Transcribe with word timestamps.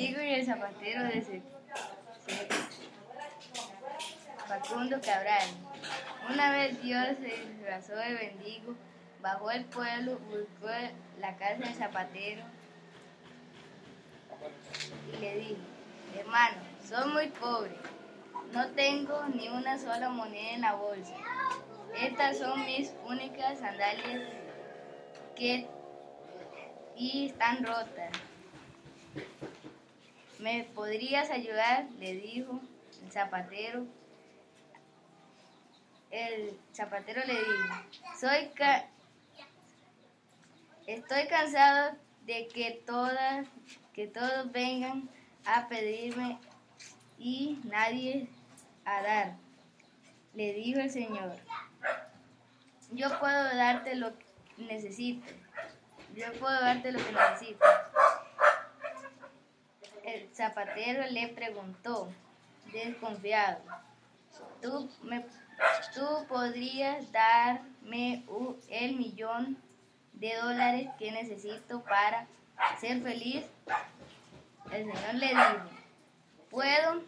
y 0.00 0.34
el 0.34 0.46
zapatero 0.46 1.04
de 1.04 1.18
ese- 1.18 1.42
Facundo 4.48 5.00
Cabral. 5.00 5.46
Una 6.28 6.50
vez 6.52 6.82
Dios 6.82 7.06
se 7.20 7.46
disfrazó 7.46 7.94
de 7.94 8.10
mendigo, 8.14 8.74
bajó 9.20 9.48
al 9.50 9.64
pueblo, 9.66 10.18
buscó 10.18 10.68
la 11.20 11.36
casa 11.36 11.56
del 11.56 11.74
zapatero 11.74 12.42
y 15.12 15.16
le 15.20 15.34
dijo, 15.38 15.60
hermano, 16.18 16.56
soy 16.82 17.12
muy 17.12 17.28
pobre, 17.28 17.76
no 18.52 18.66
tengo 18.70 19.22
ni 19.34 19.48
una 19.48 19.78
sola 19.78 20.08
moneda 20.08 20.50
en 20.52 20.60
la 20.62 20.74
bolsa. 20.74 21.14
Estas 22.00 22.38
son 22.38 22.64
mis 22.64 22.92
únicas 23.06 23.58
sandalias 23.58 24.22
que 25.36 25.66
y 26.96 27.26
están 27.26 27.64
rotas. 27.64 28.10
¿Me 30.40 30.64
podrías 30.74 31.30
ayudar? 31.30 31.84
le 31.98 32.14
dijo 32.14 32.60
el 33.04 33.12
zapatero. 33.12 33.86
El 36.10 36.58
zapatero 36.72 37.22
le 37.26 37.34
dijo, 37.34 37.74
soy 38.18 38.48
ca- 38.54 38.86
estoy 40.86 41.26
cansado 41.28 41.94
de 42.26 42.48
que 42.48 42.82
todas, 42.86 43.46
que 43.92 44.06
todos 44.08 44.50
vengan 44.50 45.08
a 45.46 45.68
pedirme 45.68 46.38
y 47.18 47.60
nadie 47.64 48.26
a 48.84 49.02
dar. 49.02 49.36
Le 50.34 50.52
dijo 50.54 50.80
el 50.80 50.90
Señor, 50.90 51.36
yo 52.92 53.18
puedo 53.20 53.44
darte 53.56 53.94
lo 53.94 54.16
que 54.18 54.24
necesites. 54.58 55.34
Yo 56.16 56.32
puedo 56.40 56.60
darte 56.60 56.90
lo 56.90 56.98
que 56.98 57.12
necesites. 57.12 57.68
El 60.20 60.28
zapatero 60.34 61.06
le 61.10 61.28
preguntó, 61.28 62.12
desconfiado, 62.70 63.58
¿tú, 64.60 64.90
me, 65.02 65.24
tú 65.94 66.26
podrías 66.28 67.10
darme 67.10 68.22
el 68.68 68.96
millón 68.96 69.56
de 70.12 70.36
dólares 70.36 70.90
que 70.98 71.10
necesito 71.10 71.82
para 71.84 72.26
ser 72.78 73.00
feliz? 73.00 73.46
El 74.70 74.92
Señor 74.92 75.14
le 75.14 75.28
dijo, 75.28 75.70
puedo 76.50 77.02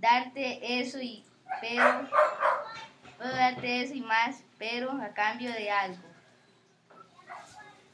darte 0.00 0.80
eso 0.80 1.00
y 1.00 1.24
pero 1.60 2.08
puedo 3.18 3.30
darte 3.30 3.82
eso 3.82 3.94
y 3.94 4.00
más, 4.00 4.42
pero 4.58 4.90
a 4.90 5.10
cambio 5.10 5.52
de 5.52 5.70
algo. 5.70 6.02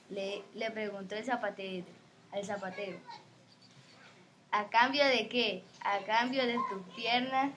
Le, 0.09 0.42
le 0.55 0.70
preguntó 0.70 1.17
el 1.17 1.25
zapatero, 1.25 1.84
al 2.33 2.44
zapatero. 2.44 2.98
¿A 4.50 4.69
cambio 4.69 5.05
de 5.05 5.28
qué? 5.28 5.62
A 5.80 5.98
cambio 6.00 6.47
de 6.47 6.58
tus 6.70 6.94
piernas, 6.94 7.52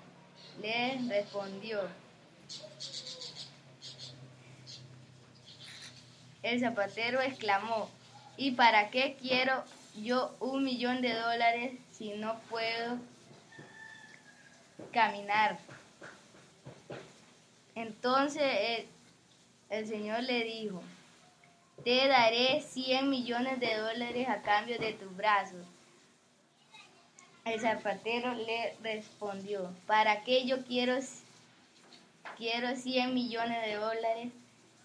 le 0.62 1.00
respondió. 1.08 1.82
El 6.42 6.60
zapatero 6.60 7.22
exclamó, 7.22 7.90
¿y 8.38 8.52
para 8.52 8.90
qué 8.90 9.18
quiero 9.20 9.64
yo 9.96 10.36
un 10.40 10.64
millón 10.64 11.02
de 11.02 11.14
dólares 11.14 11.74
si 11.92 12.12
no 12.12 12.40
puedo 12.50 12.98
caminar? 14.92 15.60
Entonces 17.76 18.88
el, 19.70 19.88
Señor 19.88 20.24
le 20.24 20.44
dijo, 20.44 20.82
te 21.84 22.08
daré 22.08 22.62
100 22.62 23.10
millones 23.10 23.60
de 23.60 23.78
dólares 23.78 24.28
a 24.28 24.42
cambio 24.42 24.78
de 24.80 24.94
tus 24.94 25.16
brazos. 25.16 25.66
El 27.46 27.60
zapatero 27.60 28.34
le 28.34 28.76
respondió, 28.84 29.74
¿para 29.88 30.24
qué 30.24 30.46
yo 30.46 30.64
quiero, 30.66 31.00
quiero 32.38 32.76
100 32.76 33.14
millones 33.14 33.66
de 33.66 33.76
dólares 33.76 34.28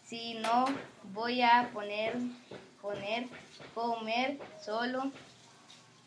si 0.06 0.34
no 0.34 0.66
voy 1.12 1.42
a 1.42 1.70
poner, 1.72 2.16
poner, 2.80 3.26
comer 3.74 4.38
solo? 4.62 5.12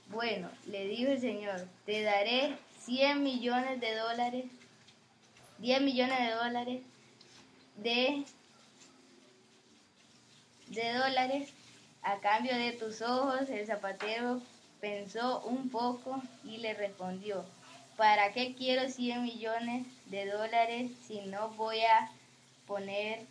Bueno, 0.09 0.49
le 0.67 0.87
dijo 0.87 1.11
el 1.11 1.21
Señor, 1.21 1.67
te 1.85 2.01
daré 2.01 2.57
100 2.79 3.21
millones 3.21 3.79
de 3.79 3.95
dólares, 3.95 4.45
10 5.59 5.81
millones 5.81 6.19
de 6.19 6.33
dólares 6.33 6.81
de 7.77 8.25
de 10.67 10.93
dólares 10.93 11.53
a 12.01 12.19
cambio 12.19 12.55
de 12.55 12.73
tus 12.73 13.01
ojos. 13.01 13.49
El 13.49 13.65
zapatero 13.65 14.41
pensó 14.79 15.41
un 15.41 15.69
poco 15.69 16.21
y 16.43 16.57
le 16.57 16.73
respondió, 16.73 17.43
¿para 17.95 18.31
qué 18.33 18.55
quiero 18.55 18.89
100 18.89 19.23
millones 19.23 19.85
de 20.05 20.27
dólares 20.27 20.91
si 21.07 21.21
no 21.21 21.49
voy 21.49 21.81
a 21.81 22.11
poner 22.65 23.25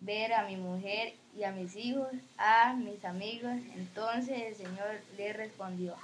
ver 0.00 0.32
a 0.32 0.44
mi 0.44 0.56
mujer 0.56 1.14
y 1.36 1.44
a 1.44 1.52
mis 1.52 1.76
hijos, 1.76 2.08
a 2.38 2.74
mis 2.74 3.04
amigos? 3.04 3.52
Entonces 3.74 4.40
el 4.40 4.54
Señor 4.54 5.00
le 5.16 5.32
respondió, 5.32 5.96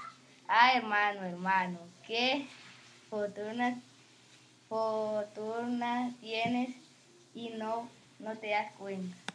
ah 0.48 0.72
hermano, 0.74 1.24
hermano, 1.24 1.78
qué 2.06 2.46
fortuna, 3.08 3.80
fortuna 4.68 6.12
tienes 6.20 6.70
y 7.34 7.50
no, 7.50 7.88
no 8.18 8.36
te 8.36 8.50
das 8.50 8.72
cuenta. 8.72 9.25